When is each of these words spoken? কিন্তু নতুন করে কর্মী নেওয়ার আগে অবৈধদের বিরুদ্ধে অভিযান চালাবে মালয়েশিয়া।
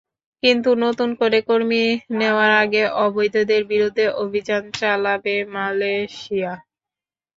কিন্তু 0.43 0.69
নতুন 0.83 1.09
করে 1.19 1.39
কর্মী 1.47 1.83
নেওয়ার 2.17 2.51
আগে 2.63 2.83
অবৈধদের 3.03 3.61
বিরুদ্ধে 3.71 4.05
অভিযান 4.23 4.63
চালাবে 4.79 5.35
মালয়েশিয়া। 5.53 6.53